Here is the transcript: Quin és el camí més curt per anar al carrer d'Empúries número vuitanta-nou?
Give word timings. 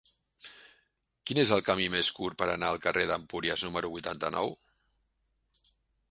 Quin 1.29 1.39
és 1.41 1.51
el 1.57 1.59
camí 1.67 1.83
més 1.95 2.07
curt 2.19 2.39
per 2.39 2.47
anar 2.53 2.71
al 2.75 2.81
carrer 2.85 3.03
d'Empúries 3.11 3.65
número 3.67 3.91
vuitanta-nou? 3.97 4.57